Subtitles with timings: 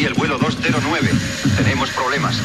[0.00, 1.10] Aquí el vuelo 209.
[1.58, 2.40] Tenemos problemas.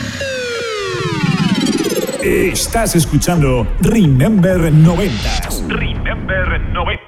[2.21, 5.13] Estás escuchando Remember 90
[5.69, 7.01] Remember 90.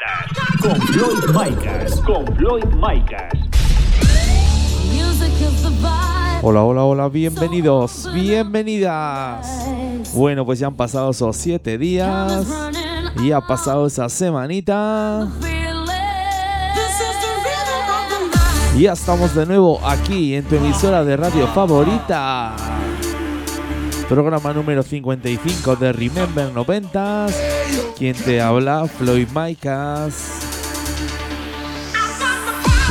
[0.62, 2.00] con Floyd Micas.
[2.00, 3.34] Con Floyd Micas.
[6.42, 9.46] Hola, hola, hola, bienvenidos, bienvenidas.
[10.14, 12.48] Bueno, pues ya han pasado esos siete días
[13.22, 15.28] y ha pasado esa semanita.
[18.84, 22.56] Ya estamos de nuevo aquí en tu emisora de radio favorita.
[24.08, 27.28] Programa número 55 de Remember 90
[27.98, 30.42] Quien te habla, Floyd Micas.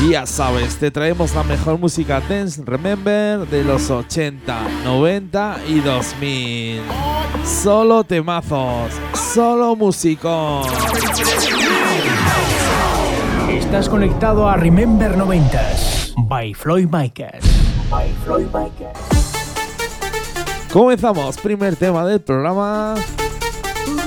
[0.03, 5.81] Y ya sabes, te traemos la mejor música dance remember de los 80, 90 y
[5.81, 6.81] 2000.
[7.45, 8.91] Solo temazos,
[9.33, 10.65] solo musicón.
[13.67, 17.43] Estás conectado a Remember 90s by Floyd Micas.
[17.91, 18.97] By Floyd Micas.
[20.73, 22.95] Comenzamos, primer tema del programa.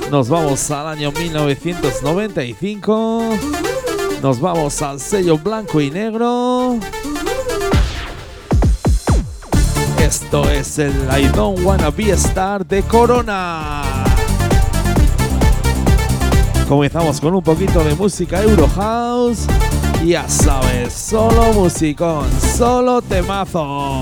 [0.10, 3.36] Nos vamos al año 1995.
[4.24, 6.78] Nos vamos al sello blanco y negro.
[10.02, 14.09] Esto es el I Don't Wanna Be a Star de Corona.
[16.70, 19.48] Comenzamos con un poquito de música Euro House.
[20.06, 24.02] Ya sabes, solo musicón, solo temazo.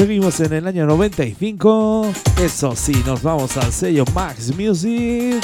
[0.00, 2.10] Seguimos en el año 95.
[2.42, 5.38] Eso sí, nos vamos al sello Max Music.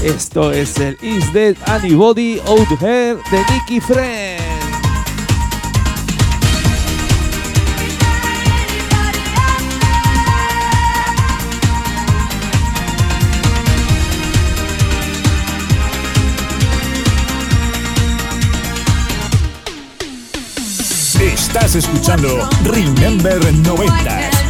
[0.00, 4.21] Esto es el Is Dead Anybody Out Here de Nicky Friend.
[21.74, 24.41] Estás escuchando Remember 90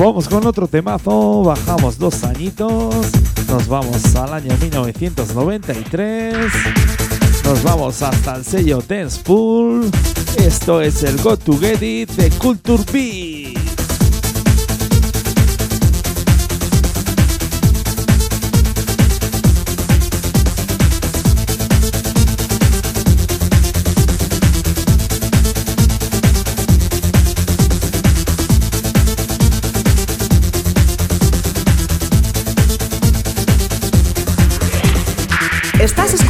[0.00, 2.94] Vamos con otro temazo, bajamos dos añitos,
[3.46, 6.34] nos vamos al año 1993,
[7.44, 9.90] nos vamos hasta el sello Dance Pool.
[10.38, 13.59] Esto es el Go to Get It de Culture Beat.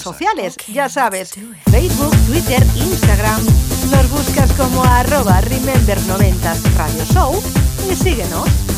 [0.00, 1.32] Redes sociales, ya sabes,
[1.70, 3.44] Facebook, Twitter, Instagram.
[3.90, 7.42] Nos buscas como arroba Remember90s Radio Show
[7.90, 8.69] y síguenos.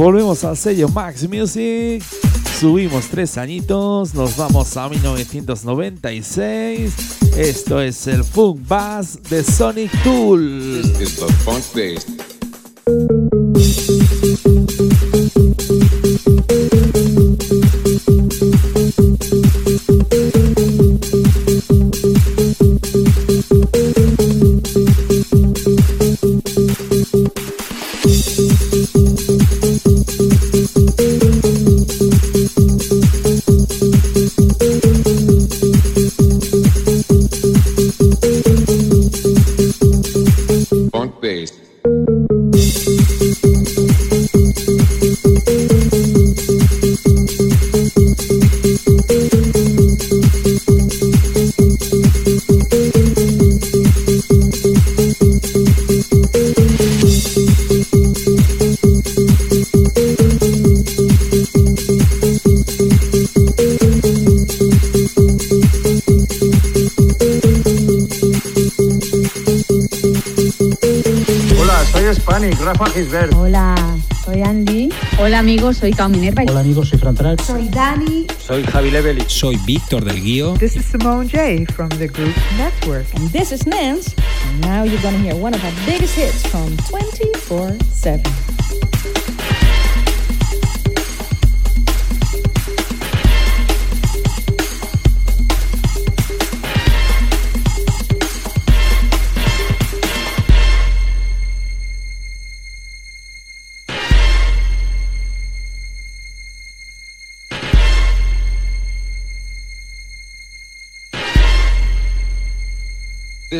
[0.00, 2.02] Volvemos al sello Max Music.
[2.58, 4.14] Subimos tres añitos.
[4.14, 6.94] Nos vamos a 1996.
[7.36, 10.80] Esto es el Funk Bass de Sonic Tool.
[11.02, 11.26] is the.
[11.44, 11.62] Funk
[72.00, 73.34] soy Rafa Gisbert.
[73.34, 73.74] Hola,
[74.24, 74.88] soy Andy.
[75.18, 76.42] Hola amigos, soy Cao Minerva.
[76.48, 77.44] Hola amigos, soy Fran Trax.
[77.44, 78.26] Soy Dani.
[78.38, 79.24] Soy Javi Leveli.
[79.28, 80.54] Soy Víctor del Guío.
[80.58, 83.06] This is Simone J from the group Network.
[83.14, 84.14] And this is Nance.
[84.46, 88.49] And now you're gonna hear one of our biggest hits from 24-7.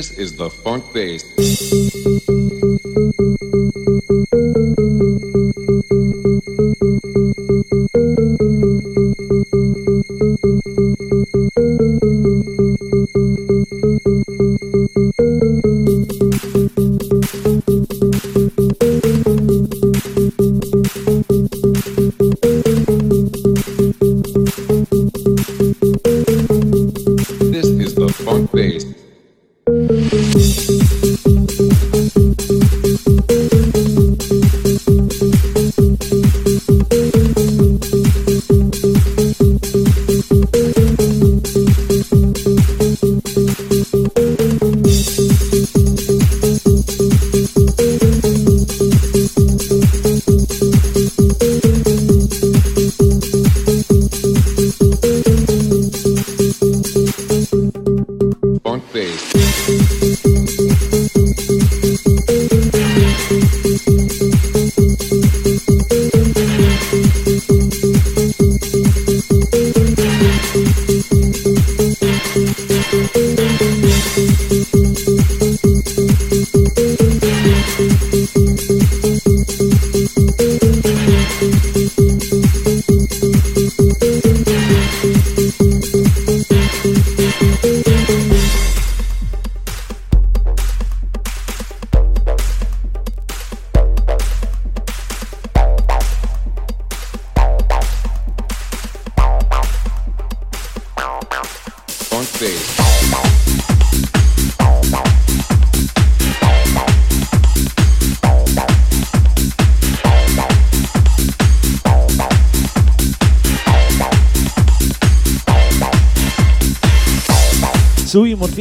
[0.01, 2.40] This is the funk bass.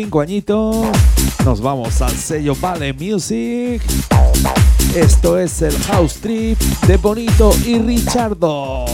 [0.10, 0.92] Cinco.
[1.46, 3.82] Nos vamos al sello Vale Music.
[4.96, 8.86] Esto es el House Trip de Bonito y Richardo.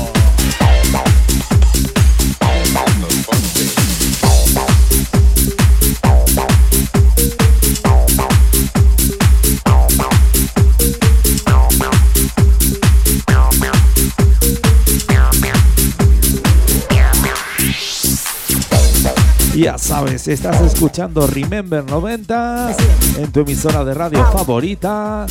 [19.65, 22.77] Ya sabes, estás escuchando Remember 90
[23.17, 25.25] en tu emisora de radio favorita.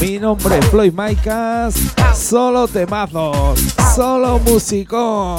[0.00, 1.76] Mi nombre es Floyd Maicas.
[2.12, 3.60] Solo temazos,
[3.94, 5.38] solo musicón.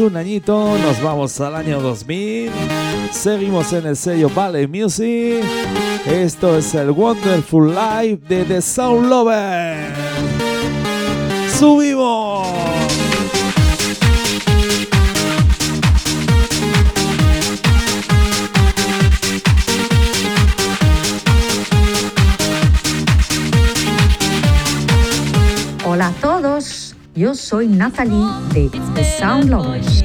[0.00, 2.50] un añito, nos vamos al año 2000.
[3.10, 5.44] Seguimos en el sello Valley Music.
[6.06, 9.92] Esto es el Wonderful Life de The Sound Lover.
[11.58, 12.31] ¡Subimos!
[27.14, 30.01] Yo soy Nathalie de The Sound Lovers.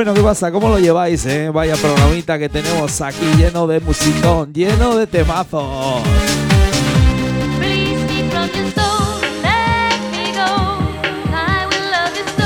[0.00, 0.50] Bueno, ¿qué pasa?
[0.50, 1.50] ¿Cómo lo lleváis, eh?
[1.50, 6.02] Vaya programita que tenemos aquí lleno de musicón, lleno de temazos.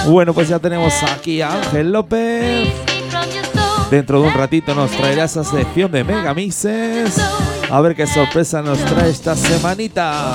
[0.09, 2.73] Bueno, pues ya tenemos aquí a Ángel López.
[3.88, 7.21] Dentro de un ratito nos traerá esa sección de megamixes.
[7.71, 10.35] A ver qué sorpresa nos trae esta semanita.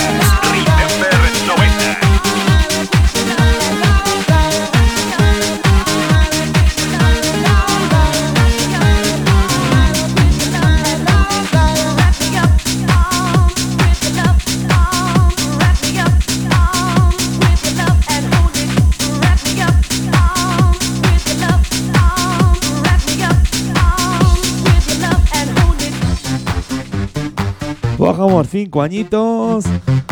[28.51, 29.63] Cinco añitos,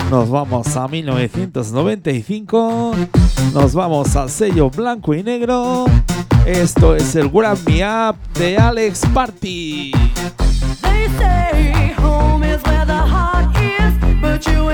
[0.10, 2.96] nos vamos a 1995,
[3.54, 5.84] nos vamos al sello blanco y negro.
[6.46, 9.92] Esto es el Grab Me Up de Alex Party.
[10.82, 14.70] They say home is where the heart is, but you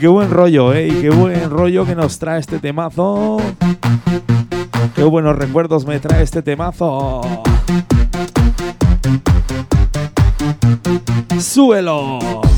[0.00, 0.88] qué buen rollo, ¿eh?
[1.00, 3.36] Qué buen rollo que nos trae este temazo.
[4.96, 7.20] Qué buenos recuerdos me trae este temazo.
[11.38, 12.49] Súbelo.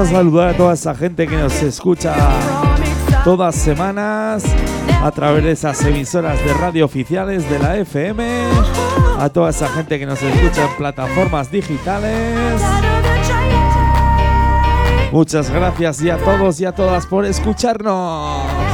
[0.00, 2.14] A saludar a toda esa gente que nos escucha
[3.22, 4.42] todas semanas
[5.02, 8.24] a través de esas emisoras de radio oficiales de la FM,
[9.18, 12.62] a toda esa gente que nos escucha en plataformas digitales.
[15.12, 18.69] Muchas gracias y a todos y a todas por escucharnos.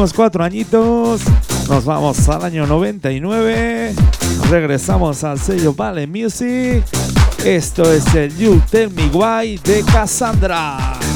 [0.00, 1.20] Subimos cuatro añitos,
[1.68, 3.94] nos vamos al año 99,
[4.48, 6.82] regresamos al sello Vale Music.
[7.44, 11.09] Esto es el You Tell Me Why de Cassandra.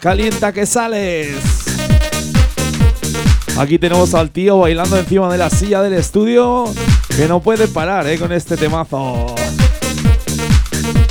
[0.00, 1.36] Calienta que sales.
[3.56, 6.64] Aquí tenemos al tío bailando encima de la silla del estudio
[7.16, 9.34] que no puede parar eh, con este temazo.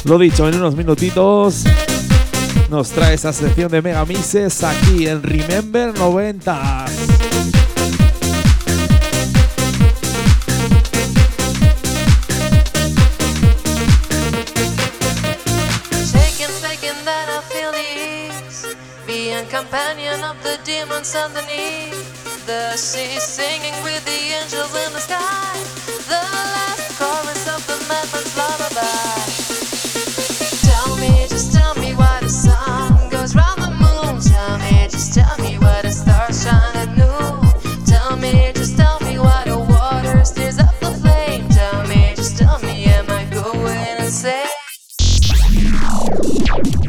[0.03, 1.63] Lo dicho, en unos minutitos
[2.69, 6.85] nos trae esa sección de Megamixes aquí en Remember 90.
[19.57, 25.51] Companion of the demons underneath the sea, singing with the angels in the sky.
[26.13, 28.26] The last chorus of the madman's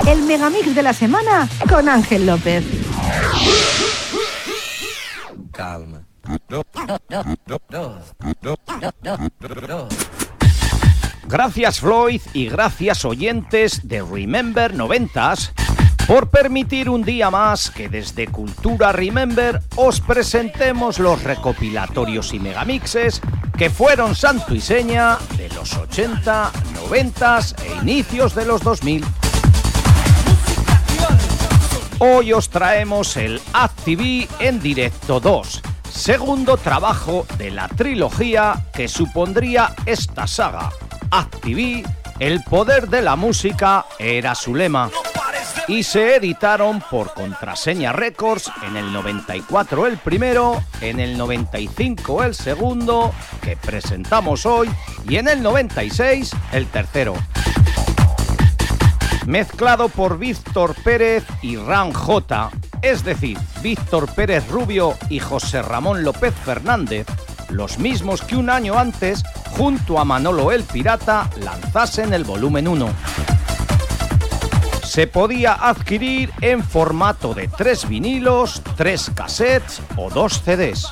[0.09, 2.65] El megamix de la semana con Ángel López.
[5.53, 6.01] Calma.
[11.27, 15.53] Gracias Floyd y gracias oyentes de Remember 90s
[16.07, 23.21] por permitir un día más que desde Cultura Remember os presentemos los recopilatorios y megamixes
[23.59, 29.05] que fueron santo y seña de los 80, 90 e inicios de los 2000.
[32.01, 39.75] Hoy os traemos el ActV en directo 2, segundo trabajo de la trilogía que supondría
[39.85, 40.71] esta saga.
[41.11, 41.85] ActV,
[42.21, 44.91] el poder de la música era su lema.
[45.67, 52.37] Y se editaron por Contraseña Records en el 94 el primero, en el 95 el
[52.37, 54.71] segundo, que presentamos hoy,
[55.09, 57.15] y en el 96 el tercero
[59.29, 66.03] mezclado por Víctor Pérez y Ran J, es decir, Víctor Pérez Rubio y José Ramón
[66.03, 67.07] López Fernández,
[67.51, 72.89] los mismos que un año antes, junto a Manolo el Pirata, lanzasen el volumen 1.
[74.83, 80.89] Se podía adquirir en formato de tres vinilos, tres cassettes o dos CDs.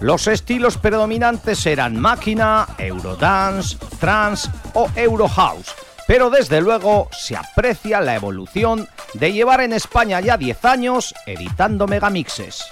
[0.00, 5.74] Los estilos predominantes eran máquina, Eurodance, trance o Eurohouse,
[6.06, 11.86] pero desde luego se aprecia la evolución de llevar en España ya 10 años editando
[11.86, 12.64] megamixes.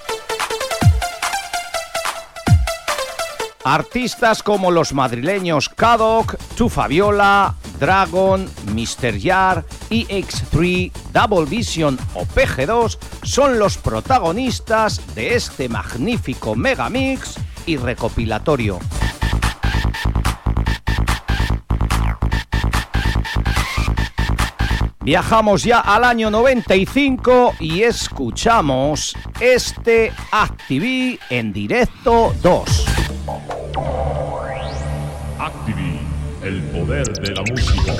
[3.64, 9.18] Artistas como los madrileños Kadok, Tu Fabiola, Dragon, Mr.
[9.18, 17.36] Yar, EX3, Double Vision o PG2 son los protagonistas de este magnífico megamix
[17.66, 18.78] y recopilatorio.
[25.10, 32.86] Viajamos ya al año 95 y escuchamos este Activi en directo 2.
[35.36, 35.98] Activi,
[36.44, 37.92] el poder de la música.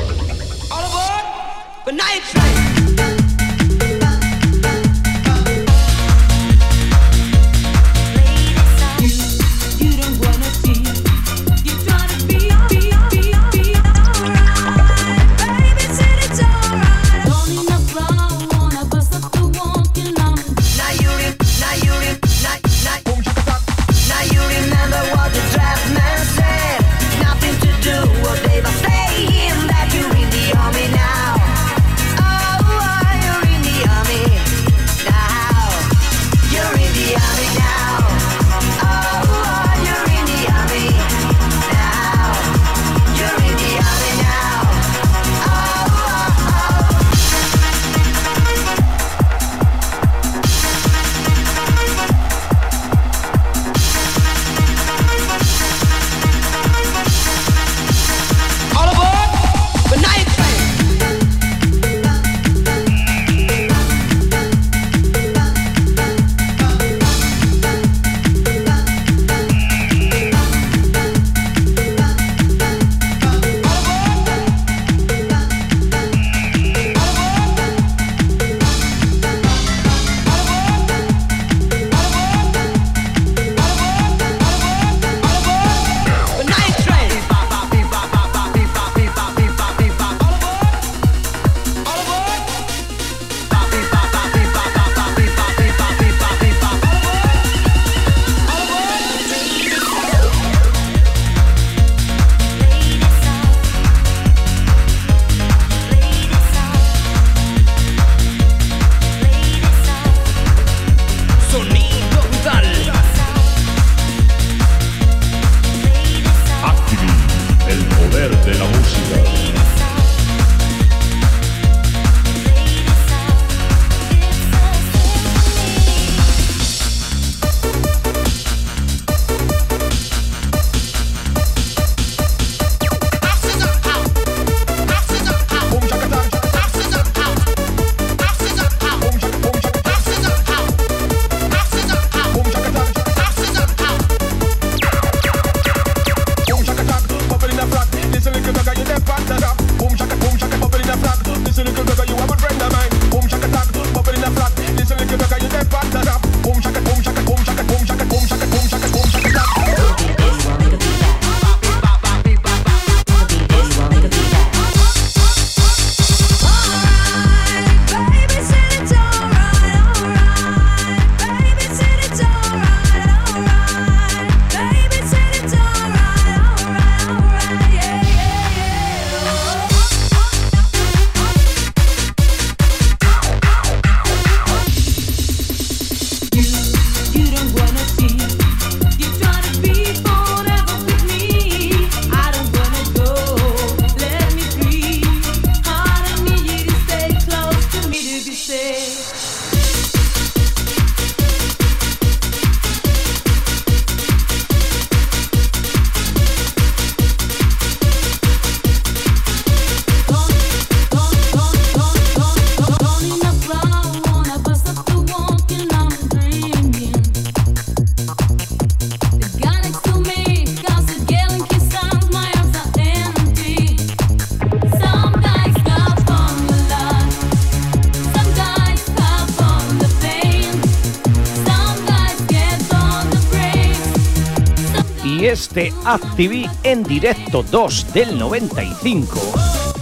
[235.85, 239.19] Activi en directo 2 del 95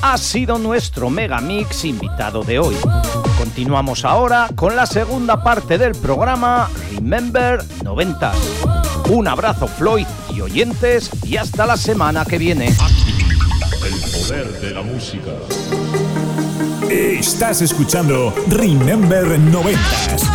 [0.01, 2.77] ha sido nuestro megamix invitado de hoy.
[3.37, 8.33] Continuamos ahora con la segunda parte del programa Remember 90.
[9.11, 12.69] Un abrazo Floyd y oyentes y hasta la semana que viene.
[12.69, 15.33] El poder de la música.
[16.89, 19.81] Estás escuchando Remember 90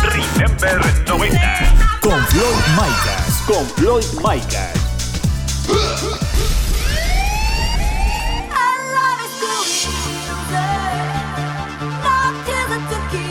[0.02, 1.98] Remember 90.
[2.00, 2.44] con Floyd
[2.76, 3.42] Micas.
[3.46, 4.83] Con Floyd Micas.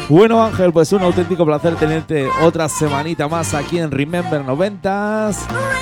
[0.09, 5.37] Bueno Ángel, pues un auténtico placer tenerte otra semanita más aquí en Remember 90s.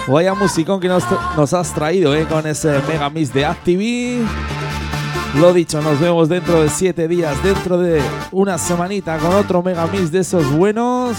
[0.08, 4.22] Vaya musicón que nos, has traído eh, con ese mega mix de Activi.
[5.40, 8.02] Lo dicho, nos vemos dentro de 7 días, dentro de
[8.32, 11.18] una semanita con otro mega mix de esos buenos.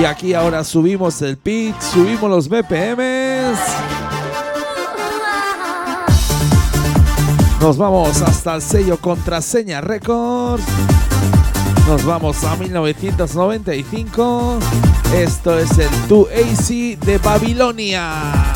[0.00, 3.58] Y aquí ahora subimos el pitch, subimos los BPMs.
[7.60, 10.62] Nos vamos hasta el sello Contraseña Records.
[11.88, 14.58] Nos vamos a 1995.
[15.14, 18.52] Esto es el 2AC de Babilonia.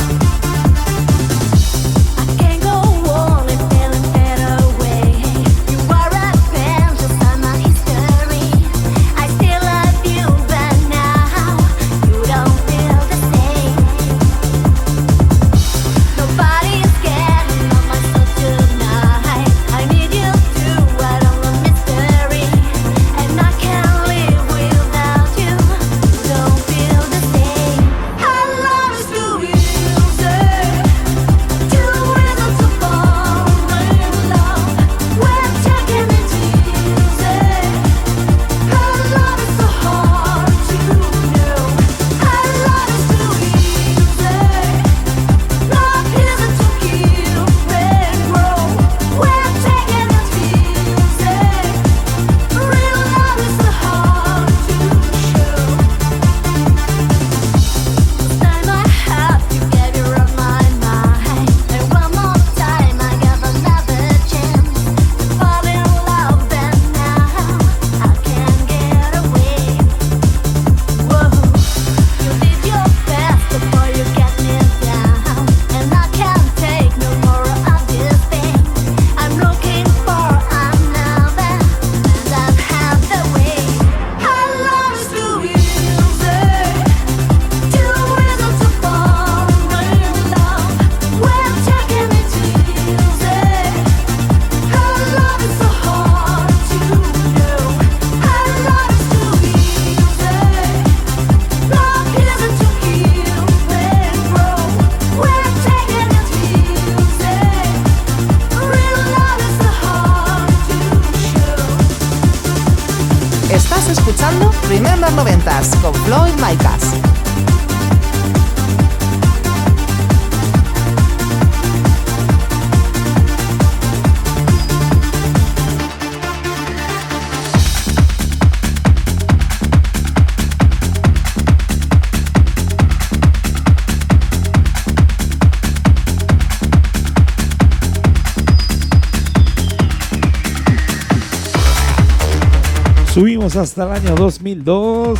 [143.54, 145.18] Hasta el año 2002.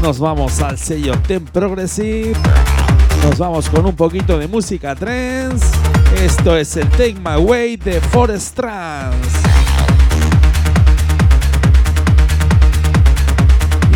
[0.00, 2.34] Nos vamos al sello Ten Progressive.
[3.24, 5.66] Nos vamos con un poquito de música trance.
[6.22, 9.38] Esto es el Take My Way de Forest Trance.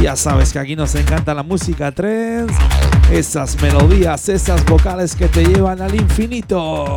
[0.03, 2.53] Ya sabes que aquí nos encanta la música trance.
[3.13, 6.97] Esas melodías, esas vocales que te llevan al infinito.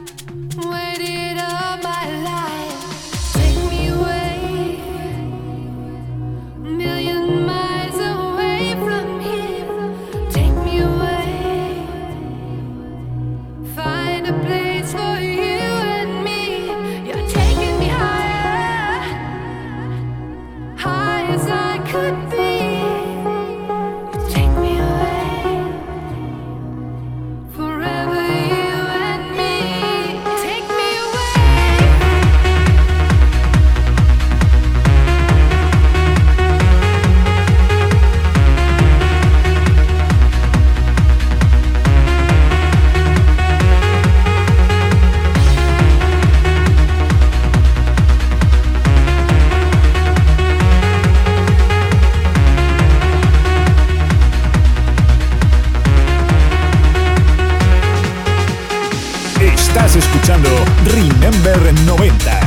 [61.51, 62.40] Remember 90s.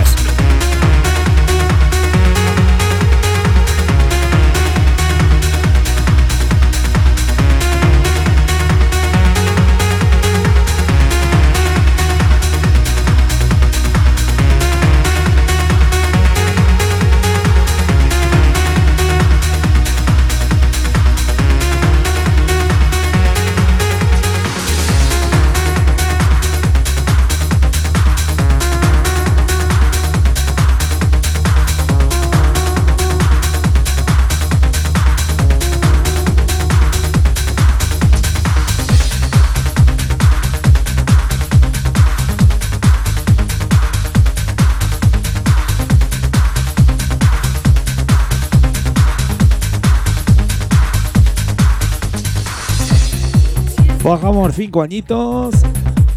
[54.54, 55.54] Cinco añitos.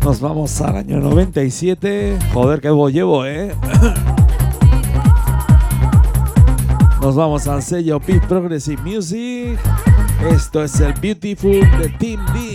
[0.04, 2.20] Nos vamos al año 97.
[2.34, 3.52] Joder, qué voz llevo, ¿eh?
[7.02, 9.58] Nos vamos al sello Peak Progressive Music.
[10.32, 12.47] Esto es el Beautiful de Team Dean.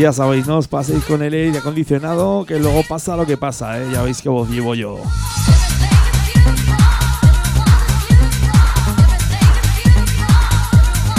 [0.00, 3.78] Ya sabéis, no os paséis con el aire acondicionado, que luego pasa lo que pasa,
[3.78, 3.86] ¿eh?
[3.92, 4.96] Ya veis que voz llevo yo.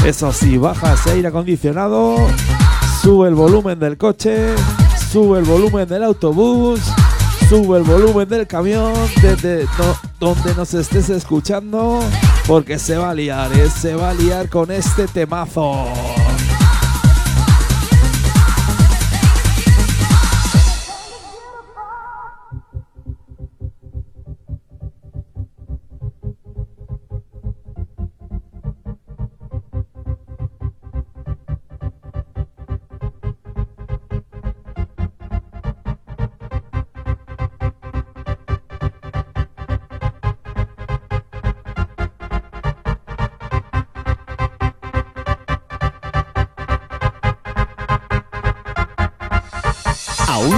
[0.05, 2.15] Eso sí, baja ese aire acondicionado,
[3.01, 4.47] sube el volumen del coche,
[5.11, 6.79] sube el volumen del autobús,
[7.47, 11.99] sube el volumen del camión, desde do- donde nos estés escuchando,
[12.47, 13.69] porque se va a liar, ¿eh?
[13.69, 15.85] se va a liar con este temazo.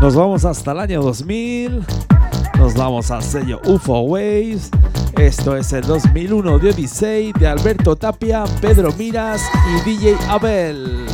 [0.00, 1.84] Nos vamos hasta el año 2000.
[2.58, 4.70] Nos vamos al sello UFO Waves.
[5.18, 11.06] Esto es el 2001 de Odyssey de Alberto Tapia, Pedro Miras y DJ Abel.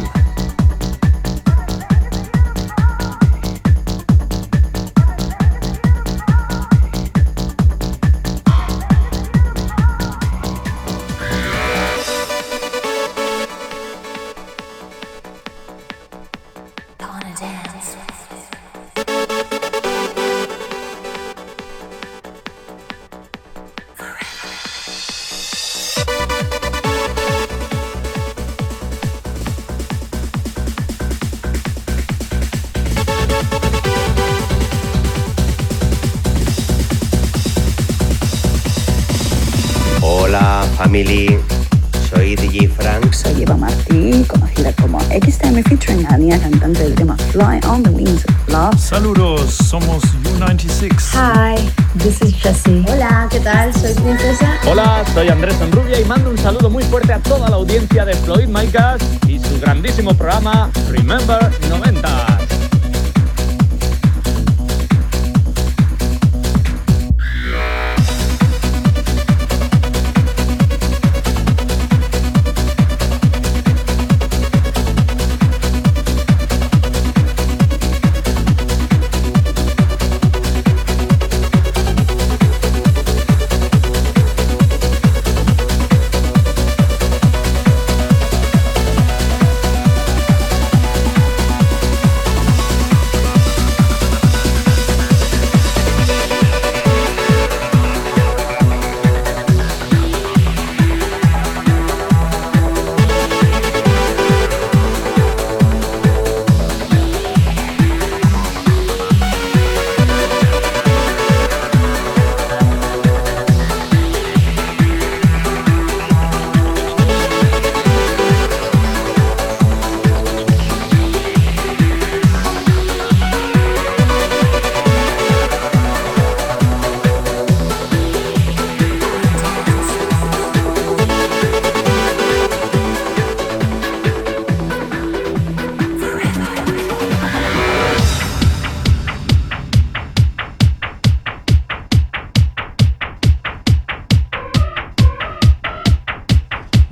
[55.16, 58.48] Soy Andrés Enrubia y mando un saludo muy fuerte a toda la audiencia de Floyd
[58.48, 62.26] Micas y su grandísimo programa Remember 90.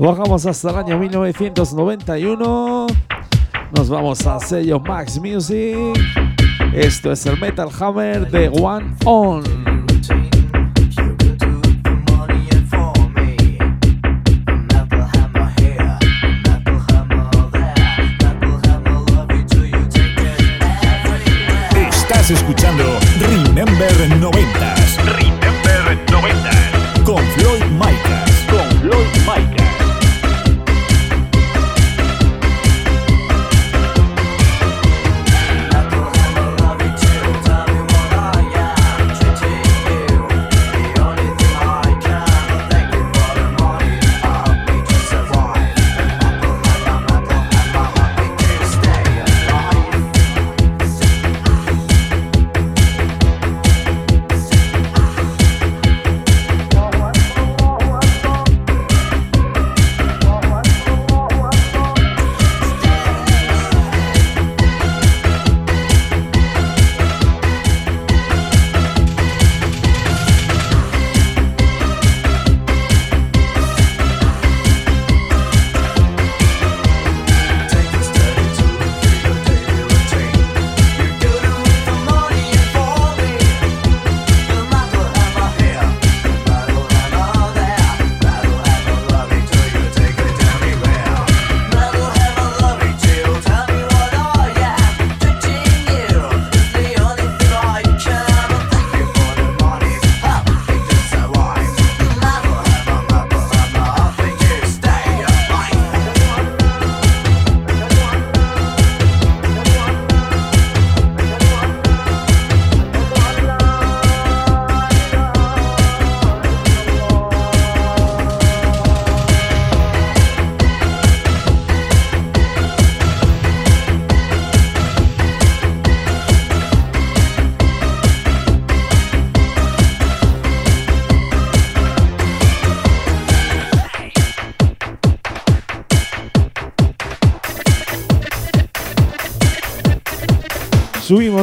[0.05, 2.87] Bajamos hasta el año 1991.
[3.75, 5.99] Nos vamos al sello Max Music.
[6.75, 9.43] Esto es el Metal Hammer de One On.
[21.89, 22.94] Estás escuchando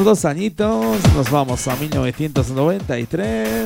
[0.04, 3.66] Dos añitos, nos vamos a 1993.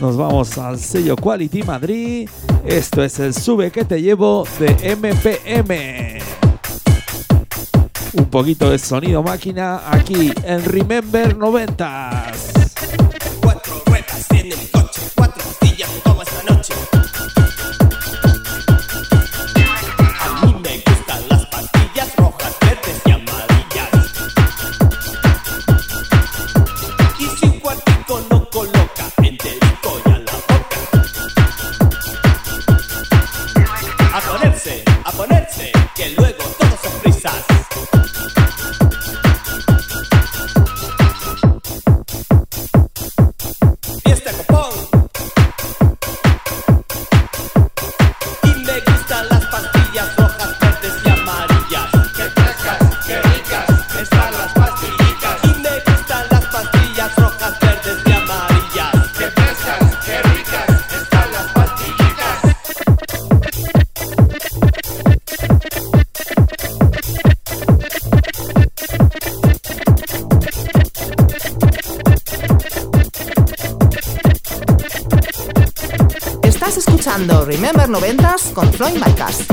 [0.00, 2.28] Nos vamos al sello Quality Madrid.
[2.66, 6.18] Esto es el Sube que te llevo de MPM.
[8.14, 12.23] Un poquito de sonido máquina aquí en Remember 90s.
[77.94, 79.43] 90s con Floyd Micas.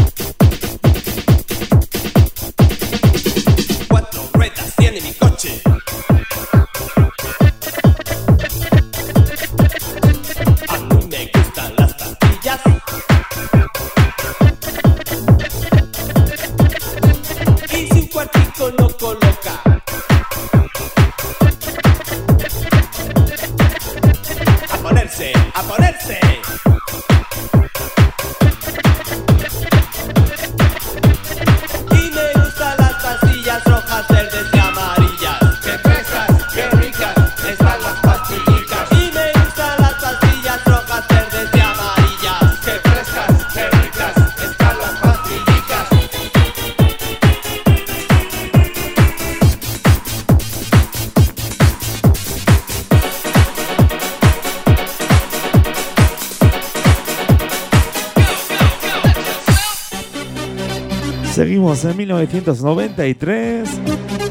[61.41, 63.67] Seguimos en 1993.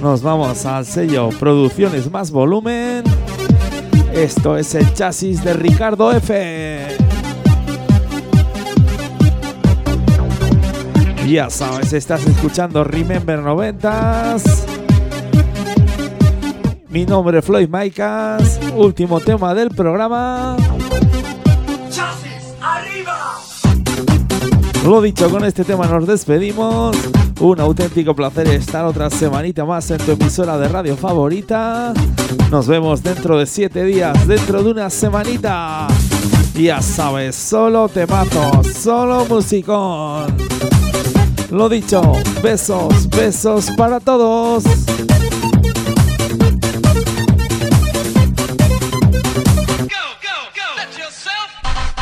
[0.00, 3.02] Nos vamos al sello Producciones Más Volumen.
[4.12, 6.86] Esto es el chasis de Ricardo F.
[11.26, 14.42] Ya sabes, estás escuchando Remember 90s.
[16.90, 18.60] Mi nombre es Floyd Maicas.
[18.76, 20.56] Último tema del programa.
[24.84, 26.96] Lo dicho, con este tema nos despedimos.
[27.40, 31.92] Un auténtico placer estar otra semanita más en tu emisora de radio favorita.
[32.50, 35.86] Nos vemos dentro de siete días, dentro de una semanita.
[36.54, 40.34] Ya sabes, solo temazos, solo musicón.
[41.50, 42.00] Lo dicho,
[42.42, 44.64] besos, besos para todos.